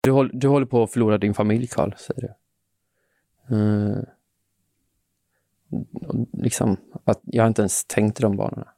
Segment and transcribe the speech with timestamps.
[0.00, 2.34] Du, håll, du håller på att förlora din familj, Karl, säger du.
[3.56, 4.02] Uh,
[6.32, 8.68] liksom, att jag har inte ens tänkt i de banorna.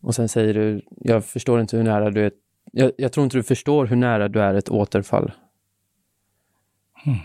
[0.00, 2.32] Och sen säger du, jag förstår inte hur nära du är,
[2.72, 5.32] jag, jag tror inte du förstår hur nära du är ett återfall.
[7.06, 7.18] Mm.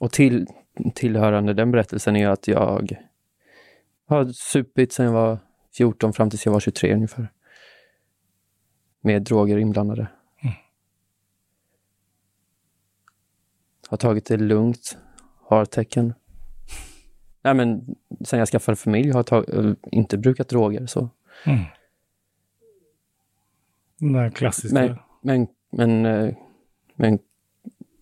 [0.00, 0.46] Och till,
[0.94, 2.98] tillhörande den berättelsen är att jag
[4.06, 5.38] har supit sedan jag var
[5.76, 7.32] 14 fram tills jag var 23 ungefär.
[9.00, 10.06] Med droger inblandade.
[10.42, 10.54] Mm.
[13.88, 14.98] Har tagit det lugnt.
[15.36, 16.14] Har tecken.
[17.42, 21.10] Nej men sen jag skaffade familj har jag tag- inte brukat droger så.
[21.46, 21.64] Mm.
[24.14, 24.74] Den klassiska.
[24.74, 26.34] Men, men, men, eh,
[26.94, 27.18] men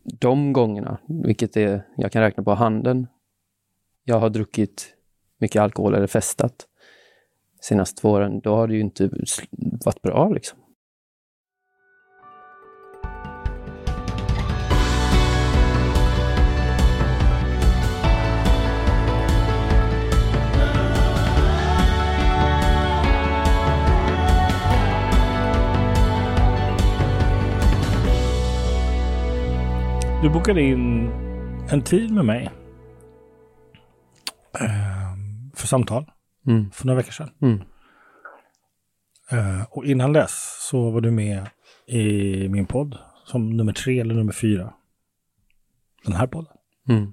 [0.04, 3.06] de gångerna, vilket är, jag kan räkna på handen,
[4.04, 4.95] jag har druckit
[5.38, 6.66] mycket alkohol eller festat
[7.60, 9.10] senaste två åren, då har det ju inte
[9.84, 10.59] varit bra liksom.
[30.22, 31.09] Du bokade in
[31.70, 32.50] en tid med mig.
[34.60, 35.14] Eh,
[35.54, 36.10] för samtal.
[36.46, 36.70] Mm.
[36.70, 37.30] För några veckor sedan.
[37.42, 37.60] Mm.
[39.30, 41.46] Eh, och innan dess så var du med
[41.87, 44.74] i min podd som nummer tre eller nummer fyra.
[46.04, 46.52] Den här podden.
[46.88, 47.12] Mm.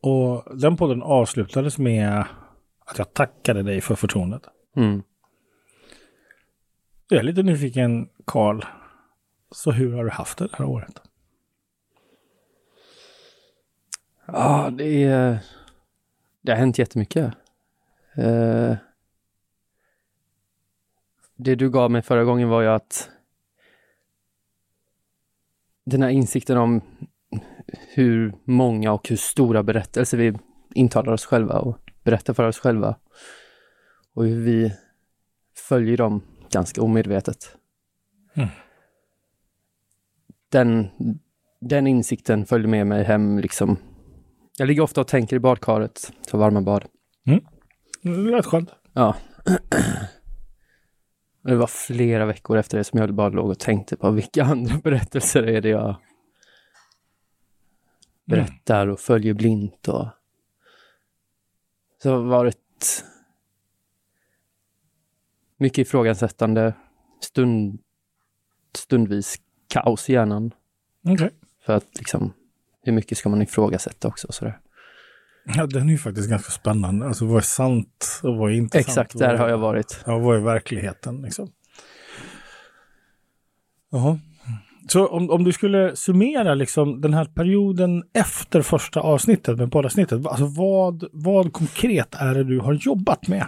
[0.00, 2.24] Och den podden avslutades med
[2.86, 4.42] att jag tackade dig för förtroendet.
[4.76, 5.02] Mm.
[7.08, 8.64] Jag är lite nyfiken, Karl.
[9.56, 11.02] Så hur har du haft det det här året?
[14.26, 15.38] Ja, det är...
[16.40, 17.34] Det har hänt jättemycket.
[18.18, 18.74] Uh,
[21.36, 23.10] det du gav mig förra gången var ju att
[25.84, 26.80] den här insikten om
[27.94, 30.38] hur många och hur stora berättelser vi
[30.74, 32.96] intalar oss själva och berättar för oss själva.
[34.14, 34.74] Och hur vi
[35.68, 37.56] följer dem ganska omedvetet.
[38.34, 38.48] Mm
[40.56, 40.90] den,
[41.60, 43.76] den insikten följde med mig hem liksom.
[44.58, 46.84] Jag ligger ofta och tänker i badkaret, så varma bad.
[47.26, 47.44] Mm.
[48.02, 48.70] Det lät skönt.
[48.92, 49.16] Ja.
[51.42, 54.78] Det var flera veckor efter det som jag bara låg och tänkte på vilka andra
[54.84, 55.96] berättelser är det jag
[58.24, 60.08] berättar och följer blint och
[62.02, 63.04] så har det varit
[65.56, 66.74] mycket ifrågasättande,
[67.20, 67.78] stund,
[68.76, 70.50] stundvis kaos i hjärnan.
[71.04, 71.30] Okay.
[71.66, 72.32] För att liksom,
[72.82, 74.32] hur mycket ska man ifrågasätta också?
[74.32, 74.58] Sådär.
[75.54, 77.06] Ja, den är ju faktiskt ganska spännande.
[77.06, 79.06] Alltså vad är sant och vad är inte Exakt, sant?
[79.06, 80.02] Exakt, där har jag varit.
[80.06, 81.48] Ja, vad är verkligheten liksom?
[83.90, 84.18] Jaha.
[84.88, 90.26] Så om, om du skulle summera liksom den här perioden efter första avsnittet med poddavsnittet,
[90.26, 93.46] alltså vad, vad konkret är det du har jobbat med?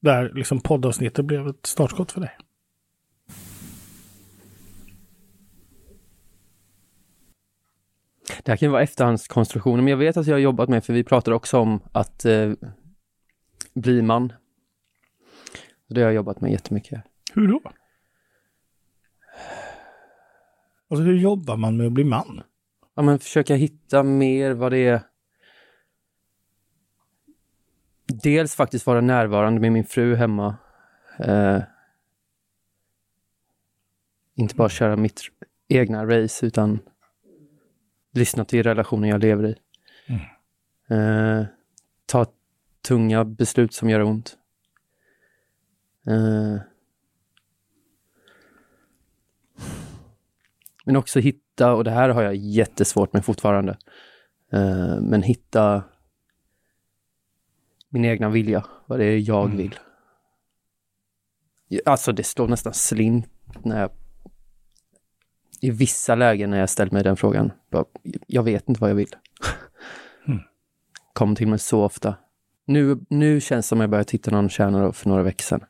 [0.00, 2.36] Där liksom poddavsnittet blev ett startskott för dig.
[8.48, 11.04] Det här kan vara efterhandskonstruktioner, men jag vet att jag har jobbat med, för vi
[11.04, 12.52] pratade också om att eh,
[13.74, 14.32] bli man.
[15.88, 17.04] Det har jag jobbat med jättemycket.
[17.34, 17.60] Hur då?
[20.90, 22.42] Alltså hur jobbar man med att bli man?
[22.94, 25.00] Ja, men försöka hitta mer vad det är.
[28.06, 30.56] Dels faktiskt vara närvarande med min fru hemma.
[31.18, 31.60] Eh,
[34.34, 35.20] inte bara köra mitt
[35.68, 36.78] egna race, utan
[38.12, 39.56] lyssna till relationen jag lever i.
[40.06, 40.20] Mm.
[41.40, 41.46] Eh,
[42.06, 42.26] ta
[42.82, 44.36] tunga beslut som gör ont.
[46.06, 46.60] Eh,
[50.84, 53.78] men också hitta, och det här har jag jättesvårt med fortfarande,
[54.52, 55.84] eh, men hitta
[57.88, 59.56] min egna vilja, vad det är jag mm.
[59.56, 59.78] vill.
[61.84, 63.28] Alltså det slår nästan slint
[63.64, 63.90] när jag
[65.60, 67.84] i vissa lägen när jag ställt mig den frågan, bara,
[68.26, 69.16] jag vet inte vad jag vill.
[70.26, 70.40] Mm.
[71.12, 72.14] Kom till mig så ofta.
[72.66, 75.64] Nu, nu känns det som jag börjat hitta någon kärna för några veckor sedan.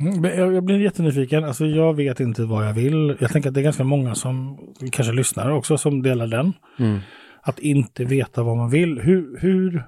[0.00, 0.24] Mm,
[0.54, 1.44] jag blir jättenyfiken.
[1.44, 3.16] Alltså jag vet inte vad jag vill.
[3.20, 4.58] Jag tänker att det är ganska många som
[4.92, 6.52] kanske lyssnar också som delar den.
[6.78, 6.98] Mm.
[7.42, 9.00] Att inte veta vad man vill.
[9.00, 9.86] Hur, hur,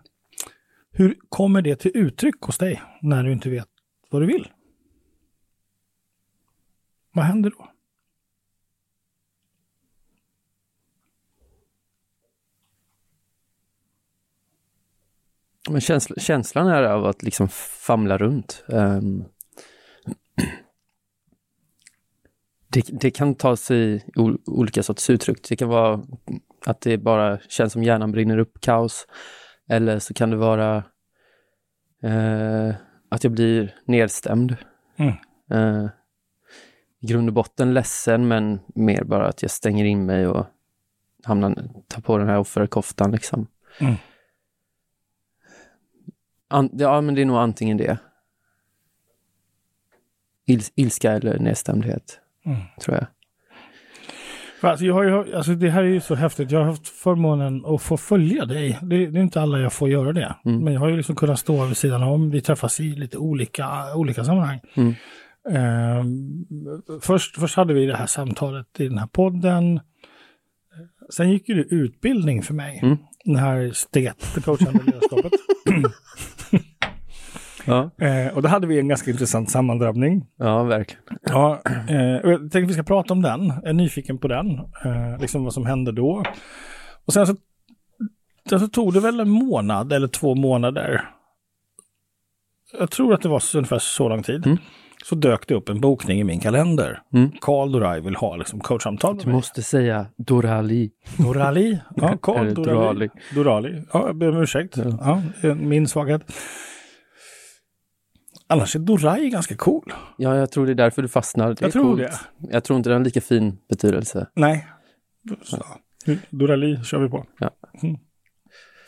[0.92, 3.68] hur kommer det till uttryck hos dig när du inte vet
[4.10, 4.48] vad du vill?
[7.12, 7.68] Vad händer då?
[15.70, 17.48] Men känsla, känslan är av att liksom
[17.86, 18.64] famla runt.
[18.66, 19.24] Um,
[22.68, 24.04] det, det, kan ta sig
[24.46, 25.48] olika sorters uttryck.
[25.48, 26.02] Det kan vara
[26.66, 29.06] att det bara känns som hjärnan brinner upp, kaos.
[29.68, 30.76] Eller så kan det vara
[32.04, 32.74] uh,
[33.08, 34.56] att jag blir nedstämd.
[34.96, 35.14] Mm.
[35.54, 35.88] Uh,
[37.00, 40.46] I grund och botten ledsen, men mer bara att jag stänger in mig och
[41.24, 43.10] hamnar, tar på den här offerkoftan.
[43.10, 43.46] Liksom.
[43.80, 43.94] Mm.
[46.52, 47.98] An, ja, men det är nog antingen det.
[50.46, 52.58] Il, ilska eller nedstämdhet, Mm.
[52.80, 53.06] tror jag.
[54.70, 56.50] Alltså, jag har ju, alltså det här är ju så häftigt.
[56.50, 58.78] Jag har haft förmånen att få följa dig.
[58.82, 60.36] Det, det är inte alla jag får göra det.
[60.44, 60.64] Mm.
[60.64, 62.30] Men jag har ju liksom kunnat stå vid sidan om.
[62.30, 64.60] Vi träffas i lite olika, olika sammanhang.
[64.74, 64.94] Mm.
[65.50, 66.44] Ehm,
[67.00, 69.80] först, först hade vi det här samtalet i den här podden.
[71.10, 72.80] Sen gick ju det utbildning för mig.
[72.82, 72.96] Mm.
[73.24, 73.72] Den här
[74.34, 75.32] det coachande ledarskapet.
[77.72, 80.26] Ja, Ehm, och då hade vi en ganska intressant sammandrabbning.
[80.38, 81.02] ja verkligen.
[81.22, 83.46] Ja, eh, och jag tänkte vi ska prata om den.
[83.48, 84.50] Jag är nyfiken på den.
[84.58, 86.22] Eh, liksom vad som hände då.
[87.06, 87.36] Och sen så,
[88.48, 91.04] sen så tog det väl en månad eller två månader.
[92.78, 94.46] Jag tror att det var så- ungefär så lång tid.
[94.46, 94.58] Mm.
[95.04, 97.02] Så dök det upp en bokning i min kalender.
[97.14, 97.30] Mm.
[97.40, 99.34] Carl Doray vill ha liksom coachsamtal med Du mig.
[99.36, 100.90] måste säga Dorali.
[101.18, 101.78] Dorali.
[101.96, 102.72] Ja, Carl Dorali.
[102.74, 103.08] Dorali.
[103.34, 103.82] Dorali.
[103.92, 104.76] Ja, jag ber om ursäkt.
[104.76, 105.22] Ja.
[105.42, 106.32] Ja, min svaghet.
[108.52, 109.92] Annars är Doray ganska cool.
[110.18, 111.48] Ja, jag tror det är därför du fastnar.
[111.48, 111.98] Det Jag tror coolt.
[111.98, 112.12] det.
[112.52, 114.26] Jag tror inte det har en lika fin betydelse.
[114.34, 114.66] Nej.
[115.42, 115.64] Så.
[116.30, 117.26] Dorali kör vi på.
[117.38, 117.50] Ja.
[117.82, 117.96] Mm.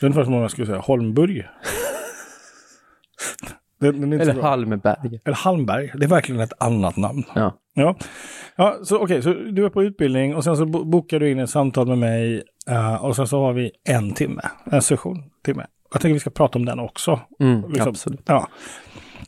[0.00, 1.48] Det är ungefär som om jag skulle säga Holmburg.
[3.80, 4.42] Den, den Eller.
[4.42, 5.20] Hallmeberg.
[5.24, 5.90] Eller Halmberg.
[5.94, 7.22] Det är verkligen ett annat namn.
[7.34, 7.58] Ja.
[7.74, 7.96] Ja,
[8.56, 11.38] ja så okej, så du är på utbildning och sen så bo- bokar du in
[11.38, 15.66] ett samtal med mig eh, och sen så har vi en timme, en session, timme.
[15.92, 17.20] Jag tänker vi ska prata om den också.
[17.40, 17.88] Mm, Liksom.
[17.88, 18.22] Absolut.
[18.26, 18.48] Ja.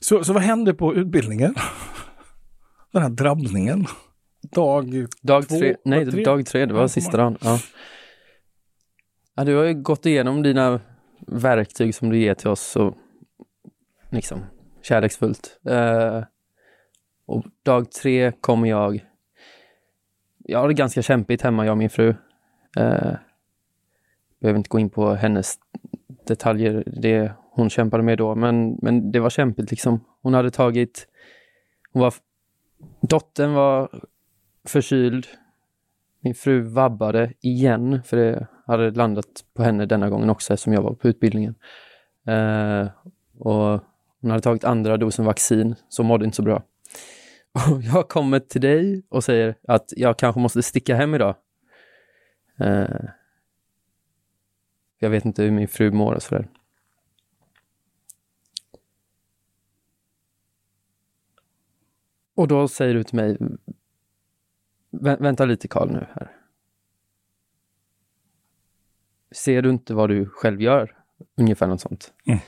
[0.09, 1.55] Så, så vad händer på utbildningen?
[2.93, 3.87] Den här drabbningen.
[4.43, 5.07] Dag...
[5.23, 6.25] Dag Två- tre, nej, dag tre?
[6.25, 7.39] dag tre, det var Ja, sista dagen.
[7.41, 7.59] Ja.
[9.35, 10.81] Ja, du har ju gått igenom dina
[11.27, 12.97] verktyg som du ger till oss så
[14.11, 14.45] liksom
[14.83, 15.61] kärleksfullt.
[15.69, 16.25] Eh,
[17.27, 19.05] och dag tre kommer jag,
[20.39, 22.09] jag har det ganska kämpigt hemma, jag och min fru.
[22.77, 23.15] Eh,
[24.41, 25.55] behöver inte gå in på hennes
[26.27, 30.05] detaljer, det hon kämpade med då, men, men det var kämpigt liksom.
[30.23, 31.09] Hon hade tagit,
[31.93, 32.15] hon var,
[33.01, 34.05] dottern var
[34.65, 35.27] förkyld.
[36.21, 40.83] Min fru vabbade igen, för det hade landat på henne denna gången också eftersom jag
[40.83, 41.55] var på utbildningen.
[42.27, 42.89] Eh,
[43.39, 43.81] och
[44.21, 46.63] hon hade tagit andra dosen vaccin, så mådde inte så bra.
[47.53, 51.35] Och jag kommer till dig och säger att jag kanske måste sticka hem idag.
[52.61, 53.05] Eh,
[54.99, 56.49] jag vet inte hur min fru mår och sådär.
[62.37, 63.39] Och då säger du till mig,
[64.91, 66.33] Vä vänta lite Karl nu här.
[69.33, 70.97] Ser du inte vad du själv gör?
[71.37, 72.13] Ungefär något sånt.
[72.27, 72.39] Mm.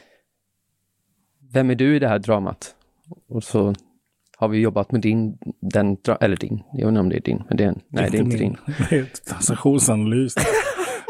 [1.52, 2.74] Vem är du i det här dramat?
[3.28, 3.74] Och så
[4.36, 7.56] har vi jobbat med din, den, eller din, jag undrar om det är din, men
[7.56, 8.56] det är, nej det är inte din.
[8.90, 10.34] Det är ett transaktionsanalys.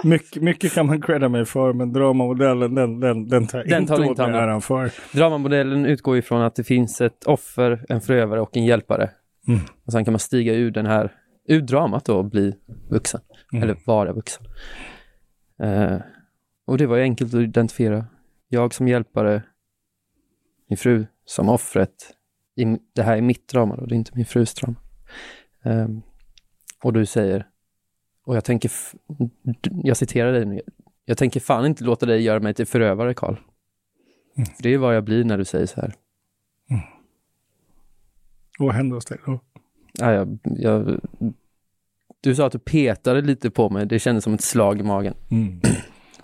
[0.04, 3.96] Mycket, mycket kan man credda mig för, men dramamodellen den, den, den tar Den inte
[3.96, 4.90] tar åt mig äran för.
[5.12, 9.10] Dramamodellen utgår ifrån att det finns ett offer, en förövare och en hjälpare.
[9.48, 9.60] Mm.
[9.84, 11.12] Och sen kan man stiga ur den här,
[11.48, 12.54] ur dramat då och bli
[12.90, 13.20] vuxen.
[13.52, 13.62] Mm.
[13.62, 14.46] Eller vara vuxen.
[15.62, 15.98] Eh,
[16.66, 18.06] och det var ju enkelt att identifiera.
[18.48, 19.42] Jag som hjälpare,
[20.68, 21.94] min fru som offret.
[22.56, 24.76] I, det här är mitt drama då, det är inte min frus drama.
[25.64, 26.02] Ehm,
[26.82, 27.46] och du säger,
[28.28, 28.70] och jag tänker,
[29.84, 30.60] jag citerar dig nu,
[31.04, 33.36] jag tänker fan inte låta dig göra mig till förövare, Karl.
[34.36, 34.46] Mm.
[34.46, 35.94] För det är vad jag blir när du säger så här.
[38.58, 39.40] Och vad hände hos dig då?
[39.92, 41.00] Ja, jag, jag,
[42.20, 45.14] du sa att du petade lite på mig, det kändes som ett slag i magen.
[45.30, 45.60] Mm.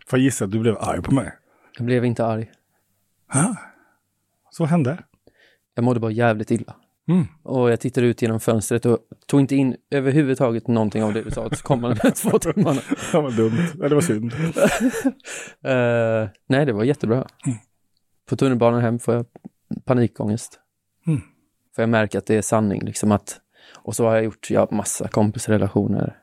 [0.06, 1.32] Får jag gissa att du blev arg på mig?
[1.76, 2.50] Jag blev inte arg.
[3.32, 3.56] Ha?
[4.50, 5.04] Så hände?
[5.74, 6.76] Jag mådde bara jävligt illa.
[7.08, 7.26] Mm.
[7.42, 11.30] Och jag tittade ut genom fönstret och tog inte in överhuvudtaget någonting av det du
[11.30, 11.50] sa.
[11.50, 12.80] Så kom man med två timmarna.
[13.12, 13.68] Det var dumt.
[13.80, 14.32] Ja, det var synd.
[15.64, 17.16] Eh, nej, det var jättebra.
[17.46, 17.58] Mm.
[18.28, 19.26] På tunnelbanan hem får jag
[19.84, 20.60] panikångest.
[21.06, 21.20] Mm.
[21.74, 22.80] För jag märker att det är sanning.
[22.84, 23.40] Liksom att,
[23.82, 26.18] och så har jag gjort jag har massa kompisrelationer,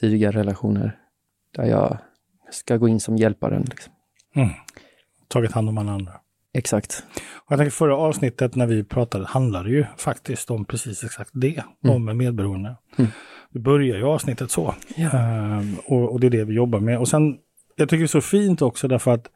[0.00, 0.98] tidigare relationer,
[1.56, 1.98] där jag
[2.50, 3.62] ska gå in som hjälparen.
[3.70, 3.92] Liksom.
[4.34, 4.48] Mm.
[5.28, 6.12] Tagit hand om alla andra.
[6.54, 7.04] Exakt.
[7.36, 11.62] Och jag tänker förra avsnittet när vi pratade handlade ju faktiskt om precis exakt det,
[11.84, 11.96] Mm.
[11.96, 12.76] om medberoende.
[12.98, 13.10] Mm.
[13.52, 14.74] Vi börjar ju avsnittet så.
[14.96, 15.10] Ja.
[15.18, 16.98] Ehm, och, och det är det vi jobbar med.
[16.98, 17.36] Och sen,
[17.76, 19.26] jag tycker det är så fint också därför att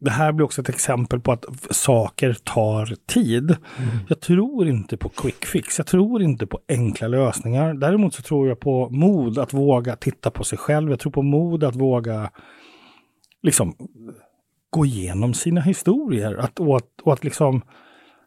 [0.00, 3.50] det här blir också ett exempel på att saker tar tid.
[3.50, 3.90] Mm.
[4.08, 5.78] Jag tror inte på quick fix.
[5.78, 7.74] Jag tror inte på enkla lösningar.
[7.74, 10.90] Däremot så tror jag på mod att våga titta på sig själv.
[10.90, 12.30] Jag tror på mod att våga
[13.42, 13.74] liksom
[14.70, 16.34] gå igenom sina historier.
[16.34, 17.62] Att, och, att, och att liksom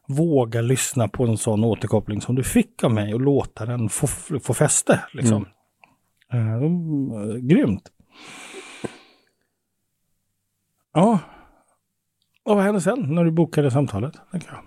[0.08, 4.08] våga lyssna på en sån återkoppling som du fick av mig och låta den få,
[4.40, 5.04] få fäste.
[5.14, 5.46] Liksom.
[6.32, 7.12] Mm.
[7.14, 7.92] Uh, grymt.
[10.94, 11.20] Ja.
[12.46, 14.14] Och vad hände sen när du bokade samtalet?
[14.32, 14.60] Tänker jag.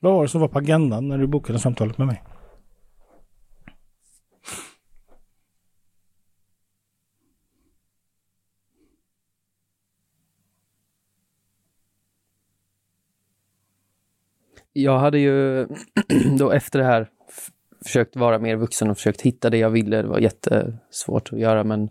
[0.00, 2.22] Vad var det som var på agendan när du bokade samtalet med mig?
[14.82, 15.66] Jag hade ju
[16.38, 17.10] då efter det här
[17.84, 20.02] försökt vara mer vuxen och försökt hitta det jag ville.
[20.02, 21.90] Det var jättesvårt att göra men,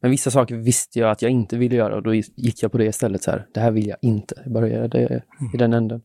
[0.00, 2.78] men vissa saker visste jag att jag inte ville göra och då gick jag på
[2.78, 3.22] det istället.
[3.22, 3.46] så här.
[3.54, 4.34] Det här vill jag inte.
[4.44, 5.54] Jag började mm.
[5.54, 6.02] i den änden.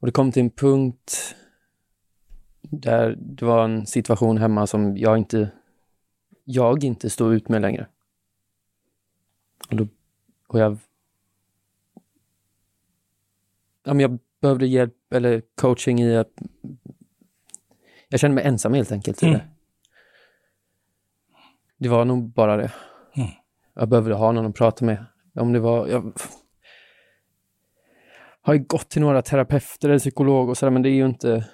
[0.00, 1.36] Och det kom till en punkt
[2.62, 5.50] där det var en situation hemma som jag inte,
[6.44, 7.86] jag inte stod ut med längre.
[9.70, 9.88] Och, då,
[10.46, 10.78] och jag,
[13.84, 16.32] ja, men jag behövde hjälp eller coaching i att
[18.08, 19.22] jag kände mig ensam helt enkelt.
[19.22, 19.40] Mm.
[21.78, 22.72] Det var nog bara det.
[23.16, 23.28] Mm.
[23.74, 25.04] Jag behövde ha någon att prata med.
[25.34, 25.88] Om det var...
[25.88, 26.12] Jag
[28.40, 31.48] har ju gått till några terapeuter eller psykologer och sådär, men det är ju inte...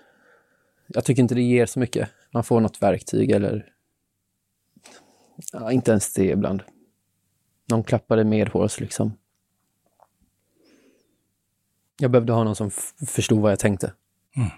[0.87, 2.09] Jag tycker inte det ger så mycket.
[2.33, 3.73] Man får något verktyg eller...
[5.53, 6.63] Ja, inte ens det ibland.
[7.71, 9.13] Någon klappade medhårs liksom.
[11.99, 12.71] Jag behövde ha någon som
[13.07, 13.93] förstod vad jag tänkte.
[14.37, 14.49] Mm.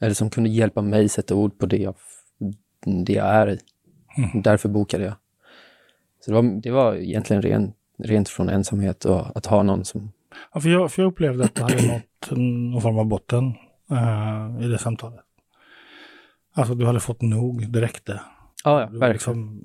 [0.00, 1.94] Eller som kunde hjälpa mig sätta ord på det jag,
[3.04, 3.58] det jag är i.
[4.16, 4.42] Mm.
[4.42, 5.14] Därför bokade jag.
[6.20, 10.12] Så det var, det var egentligen ren, rent från ensamhet och att ha någon som...
[10.52, 13.54] Ja, för, jag, för jag upplevde att det hade nått någon form av botten
[13.90, 15.20] uh, i det samtalet.
[16.52, 18.20] Alltså du hade fått nog, det räckte.
[18.64, 19.12] Ja, ja verkligen.
[19.12, 19.60] Liksom,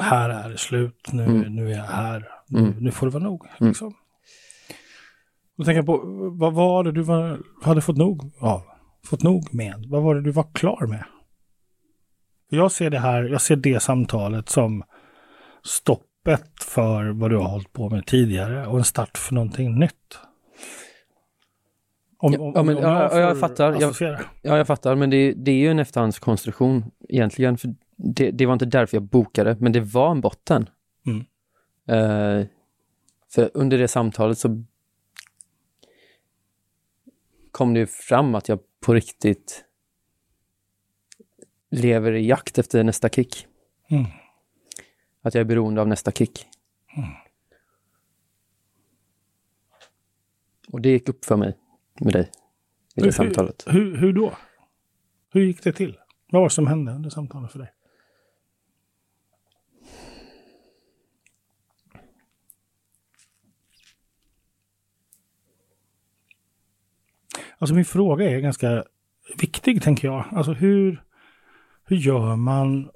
[0.00, 1.54] här är det slut, nu, mm.
[1.54, 2.74] nu är jag här, nu, mm.
[2.78, 3.46] nu får det vara nog.
[3.60, 3.68] Mm.
[3.68, 3.94] Liksom.
[5.56, 6.00] Då tänker jag på,
[6.38, 8.62] vad var det du var, hade fått nog av?
[9.06, 9.84] fått nog med?
[9.88, 11.04] Vad var det du var klar med?
[12.48, 14.82] Jag ser det här, jag ser det samtalet som
[15.64, 20.18] stoppet för vad du har hållit på med tidigare och en start för någonting nytt.
[22.18, 23.80] Om, ja, om, men, om jag, ja, jag fattar.
[23.80, 23.94] Jag,
[24.42, 27.58] ja, jag fattar, men det, det, är ju en efterhandskonstruktion egentligen.
[27.58, 30.68] För det, det, var inte därför jag bokade, men det var en botten.
[31.06, 31.18] Mm.
[31.90, 32.46] Uh,
[33.28, 34.64] för under det samtalet så
[37.50, 39.64] kom det fram att jag på riktigt
[41.70, 43.46] lever i jakt efter nästa kick.
[43.90, 44.04] Mm.
[45.22, 46.46] Att jag är beroende av nästa kick.
[46.96, 47.08] Mm.
[50.72, 51.56] Och det gick upp för mig
[52.00, 53.64] med dig i det hur, samtalet.
[53.66, 54.32] Hur, hur då?
[55.32, 55.98] Hur gick det till?
[56.30, 57.72] Vad var det som hände under samtalet för dig?
[67.60, 68.84] Alltså min fråga är ganska
[69.38, 70.24] viktig, tänker jag.
[70.32, 71.02] Alltså hur,
[71.84, 72.90] hur gör man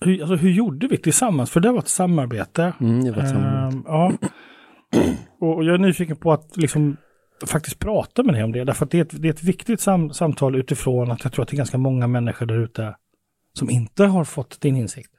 [0.00, 1.50] hur, alltså, hur gjorde vi tillsammans?
[1.50, 2.72] För det var ett samarbete.
[2.80, 3.76] Mm, det var ett samarbete.
[3.76, 4.12] Uh, ja.
[5.46, 6.96] Och jag är nyfiken på att liksom
[7.46, 8.64] faktiskt prata med dig om det.
[8.64, 11.42] Därför att det är ett, det är ett viktigt sam samtal utifrån att jag tror
[11.42, 12.94] att det är ganska många människor där ute
[13.52, 15.10] som inte har fått din insikt.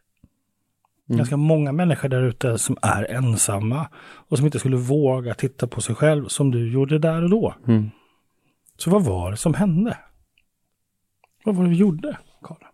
[1.09, 1.17] Mm.
[1.17, 3.87] Ganska många människor där ute som är ensamma
[4.29, 7.55] och som inte skulle våga titta på sig själv som du gjorde där och då.
[7.67, 7.89] Mm.
[8.81, 9.97] Så vad var det som hände?
[11.45, 12.71] Vad var det vi gjorde, Karla?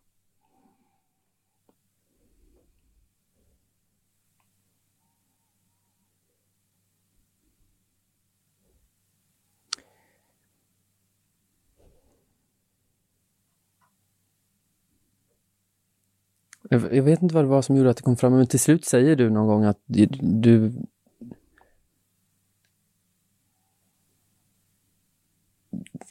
[16.69, 18.85] Jag vet inte vad det var som gjorde att det kom fram, men till slut
[18.85, 20.73] säger du någon gång att du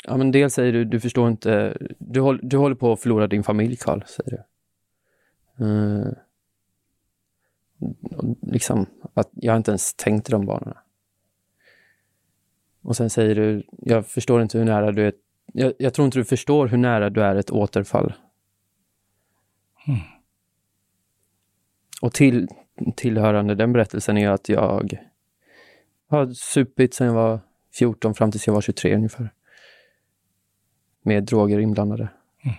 [0.08, 3.26] Ja, men dels säger du, du förstår inte, du, håll, du håller på att förlora
[3.26, 5.64] din familj, Karl, säger du.
[5.64, 6.12] Uh,
[8.42, 10.74] liksom, att jag inte ens tänkt de barnen.
[12.82, 15.12] Och sen säger du, jag förstår inte hur nära du är,
[15.52, 18.12] jag, jag tror inte du förstår hur nära du är ett återfall.
[19.88, 20.00] Mm.
[22.02, 22.48] Och till,
[22.96, 25.00] tillhörande den berättelsen är att jag
[26.08, 27.40] har supit sedan jag var
[27.74, 29.30] 14 fram tills jag var 23 ungefär
[31.06, 32.08] med droger inblandade.
[32.44, 32.56] Mm.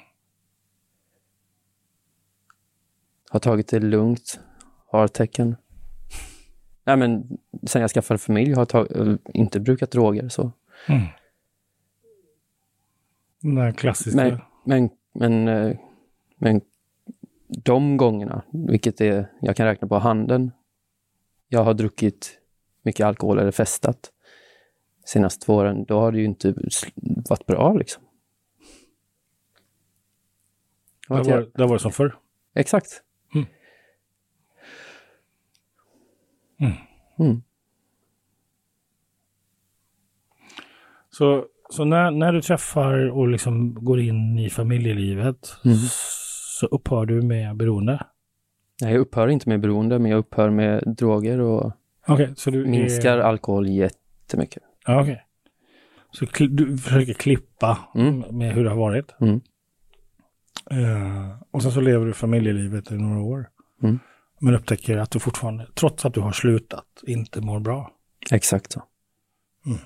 [3.30, 4.40] har tagit det lugnt,
[4.86, 5.56] har tecken.
[6.84, 10.52] Nej men sen jag skaffade familj har jag tag- inte brukat droger så.
[10.88, 11.02] Mm.
[13.42, 14.18] Den här klassiska.
[14.18, 15.78] Men, men, men, eh,
[16.36, 16.62] men
[17.48, 20.52] de gångerna, vilket är, jag kan räkna på handen,
[21.48, 22.40] jag har druckit
[22.82, 24.12] mycket alkohol eller festat
[25.06, 26.54] senaste två åren, då har det ju inte
[27.30, 28.04] varit bra liksom.
[31.08, 32.16] Det var, det var det som förr.
[32.56, 32.88] Exakt.
[33.36, 33.48] Mm.
[36.60, 36.74] Mm.
[37.20, 37.42] Mm.
[41.10, 45.78] Så, så när, när du träffar och liksom går in i familjelivet Mm.
[46.60, 48.06] så upphör du med beroende?
[48.82, 51.72] Nej, jag upphör inte med beroende, men jag upphör med droger och
[52.36, 54.64] så du minskar Är, alkohol jättemycket.
[54.86, 55.24] ja, okej.
[56.12, 58.20] Så kli, du försöker klippa Mm.
[58.38, 59.16] med hur det har varit.
[60.72, 63.50] Eh, och sen så lever du familjelivet i några år.
[63.84, 64.00] Mm.
[64.40, 67.92] Men upptäcker att du fortfarande, trots att du har slutat, inte mår bra.
[68.32, 68.84] Exakt så.
[69.66, 69.78] Mm.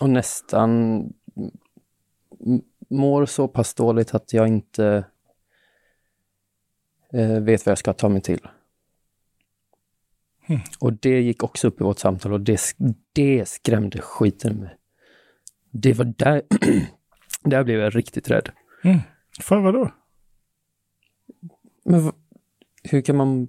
[0.00, 1.02] Och nästan
[2.90, 5.04] mår så pass dåligt att jag inte
[7.12, 8.48] eh, vet vad jag ska ta mig till.
[10.46, 10.60] Mm.
[10.78, 12.60] Och det gick också upp i vårt samtal och det,
[13.12, 14.76] det skrämde skiten mig.
[15.70, 16.42] Det var där,
[17.42, 18.50] där blev jag riktigt rädd.
[18.86, 18.98] Mm.
[19.40, 19.90] För vad då?
[21.84, 22.12] Men v-
[22.82, 23.48] hur kan man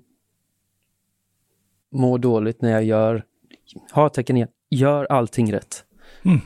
[1.92, 3.26] må dåligt när jag gör,
[3.92, 5.86] har tecken igen, gör allting rätt?
[6.26, 6.40] Mm.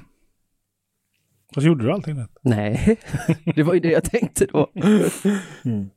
[1.53, 2.37] Så gjorde du allting rätt.
[2.41, 2.99] Nej,
[3.55, 4.71] det var ju det jag tänkte då.
[5.65, 5.89] Mm.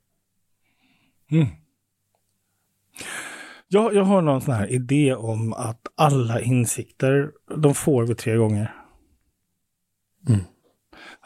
[3.68, 8.36] Jag, jag har någon sån här idé om att alla insikter, de får vi tre
[8.36, 8.74] gånger.
[10.28, 10.40] Mm.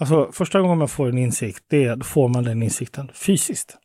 [0.00, 3.76] Alltså första gången man får en insikt, det är, då får man den insikten fysiskt.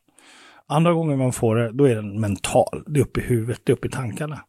[0.66, 2.84] Andra gången man får det, då är den mental.
[2.86, 4.40] Det är uppe i huvudet, det är uppe i tankarna.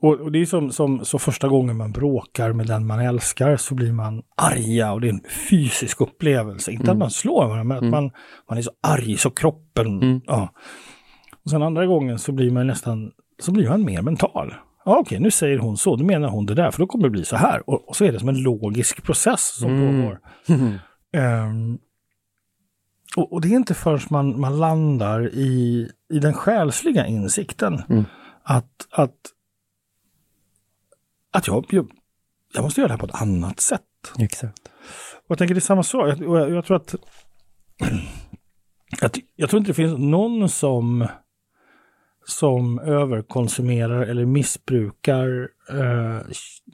[0.00, 3.56] Och, och det är som, som så första gången man bråkar med den man älskar
[3.56, 6.72] så blir man arga och det är en fysisk upplevelse.
[6.72, 8.10] Inte att man slår varandra, men att man,
[8.48, 10.02] man är så arg så kroppen...
[10.02, 10.20] Mm.
[10.26, 10.48] Ja.
[11.44, 14.54] Och sen andra gången så blir man nästan så blir man mer mental.
[14.84, 17.10] Ja, okej, nu säger hon så, då menar hon det där, för då kommer det
[17.10, 17.70] bli så här.
[17.70, 20.02] Och, och så är det som en logisk process som Mm.
[20.02, 20.20] pågår.
[21.12, 21.78] Ehm,
[23.16, 28.04] och, och det är inte förrän man, man landar i, i den själsliga insikten Mm.
[28.42, 29.16] att, att,
[31.32, 31.90] att jag, jag,
[32.54, 33.80] jag måste göra det här på ett annat sätt.
[34.18, 34.58] Exakt.
[35.14, 36.08] Och jag tänker det är samma sak.
[36.08, 36.94] Jag, jag, jag tror att
[39.00, 41.06] jag, jag tror inte det finns någon som
[42.26, 46.20] som överkonsumerar eller missbrukar eh,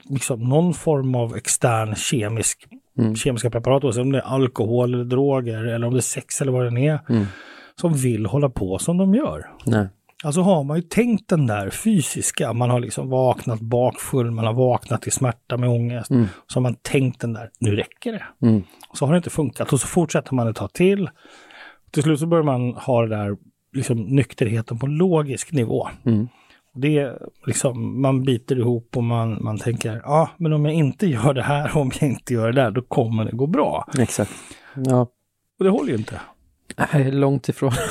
[0.09, 3.15] liksom någon form av extern kemisk, Mm.
[3.15, 6.51] kemiska preparat, oavsett om det är alkohol eller droger eller om det är sex eller
[6.51, 7.25] vad det är, Mm.
[7.81, 9.49] som vill hålla på som de gör.
[9.65, 9.87] Nej.
[10.23, 14.53] Alltså har man ju tänkt den där fysiska, man har liksom vaknat bakfull, man har
[14.53, 16.09] vaknat i smärta med ångest.
[16.11, 16.25] Mm.
[16.47, 18.47] Så har man tänkt den där, nu räcker det.
[18.47, 18.63] Mm.
[18.93, 21.09] Så har det inte funkat och så fortsätter man ett tag till.
[21.91, 23.37] Till slut så börjar man ha det där
[23.73, 25.87] liksom, nykterheten på logisk nivå.
[26.05, 26.27] Mm.
[26.73, 31.07] Det är liksom, man biter ihop och man, man tänker, ja men om jag inte
[31.07, 33.87] gör det här, om jag inte gör det där, då kommer det gå bra.
[33.99, 34.31] Exakt.
[34.75, 35.01] Ja,
[35.59, 36.21] Och det håller ju inte.
[36.93, 37.71] Nej, långt ifrån.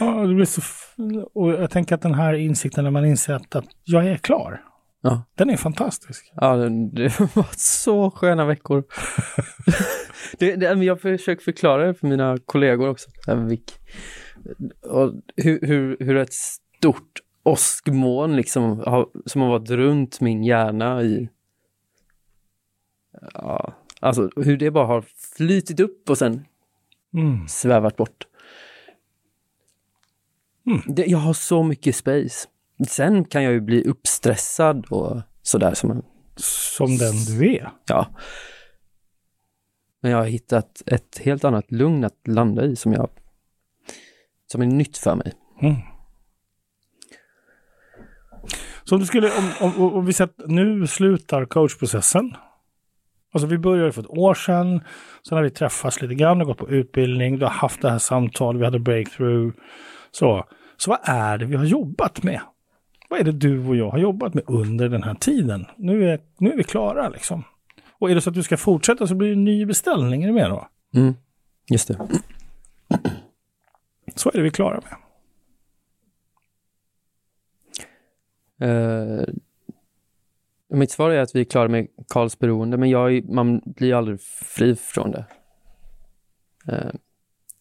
[0.00, 0.60] Ja, det blir så
[1.34, 4.60] och jag tänker att den här insikten när man inser att, att jag är klar,
[5.02, 5.22] Ja.
[5.34, 6.32] den är fantastisk.
[6.34, 8.84] Ja, det, det var så sköna veckor.
[10.38, 13.10] Det, det, jag försöker förklara det för mina kollegor också.
[14.82, 21.02] Och hur, hur, hur ett stort åskmoln liksom har, som har varit runt min hjärna
[21.02, 21.28] i...
[23.34, 25.04] Ja, alltså hur det bara har
[25.36, 26.44] flytit upp och sen
[27.14, 27.48] Mm.
[27.48, 28.26] svävat bort.
[30.66, 30.82] Mm.
[30.86, 32.48] Det, jag har så mycket space.
[32.88, 36.02] Sen kan jag ju bli uppstressad och sådär som en
[36.36, 37.72] Som den du är.
[37.86, 38.06] Ja.
[40.08, 43.08] Men jag har hittat ett helt annat lugn att landa i som jag
[44.46, 45.32] som är nytt för mig.
[45.62, 45.76] Mm.
[48.84, 52.34] Så om du skulle, om, om, om vi sett, nu slutar coachprocessen.
[53.32, 54.80] Alltså vi började för ett år sedan.
[55.28, 57.38] Sen har vi träffats lite grann och gått på utbildning.
[57.38, 59.54] Du har haft det här samtalet, vi hade breakthrough.
[60.10, 60.44] Så,
[60.76, 62.40] så vad är det vi har jobbat med?
[63.10, 65.66] Vad är det du och jag har jobbat med under den här tiden?
[65.76, 67.44] Nu är, nu är vi klara liksom.
[67.98, 70.26] Och är det så att du ska fortsätta så blir det en ny beställning, är
[70.28, 70.68] du med då?
[70.94, 71.14] Mm.
[71.70, 72.08] Just det.
[74.14, 74.96] Så är det vi klara med.
[78.60, 79.24] Eh,
[80.68, 83.94] mitt svar är att vi är klara med Karls beroende, men jag, är- man blir
[83.94, 85.24] aldrig fri från det.
[86.68, 86.90] Eh,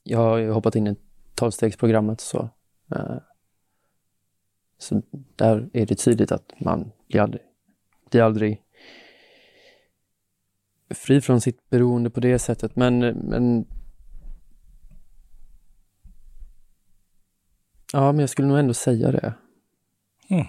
[0.03, 0.95] jag har ju hoppat in i
[1.35, 2.49] tolvstegsprogrammet så.
[2.95, 3.17] Eh,
[4.77, 5.01] så
[5.35, 7.41] där är det tydligt att man blir aldrig,
[8.11, 8.61] blir aldrig
[10.89, 12.75] fri från sitt beroende på det sättet.
[12.75, 13.65] Men, men
[17.93, 19.33] Ja, men jag skulle nog ändå säga det.
[20.29, 20.45] Mm.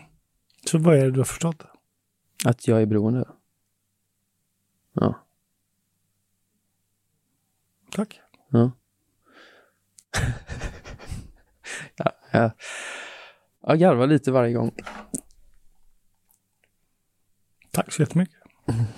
[0.71, 1.63] Så vad är det du har förstått?
[2.45, 3.29] Att jag är beroende.
[4.93, 5.27] Ja.
[7.91, 8.21] Tack.
[8.49, 8.71] Ja.
[11.97, 12.51] ja, ja.
[13.61, 14.73] Jag garvar lite varje gång.
[17.71, 18.39] Tack så jättemycket.